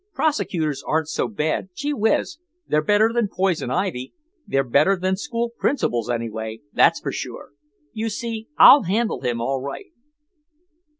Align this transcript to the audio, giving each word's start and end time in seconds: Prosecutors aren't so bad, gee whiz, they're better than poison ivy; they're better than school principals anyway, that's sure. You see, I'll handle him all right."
Prosecutors 0.15 0.81
aren't 0.81 1.09
so 1.09 1.27
bad, 1.27 1.69
gee 1.75 1.93
whiz, 1.93 2.39
they're 2.67 2.81
better 2.81 3.13
than 3.13 3.27
poison 3.27 3.69
ivy; 3.69 4.13
they're 4.47 4.63
better 4.63 4.97
than 4.97 5.15
school 5.15 5.51
principals 5.55 6.09
anyway, 6.09 6.59
that's 6.73 7.03
sure. 7.15 7.51
You 7.93 8.09
see, 8.09 8.47
I'll 8.57 8.81
handle 8.81 9.21
him 9.21 9.39
all 9.39 9.61
right." 9.61 9.91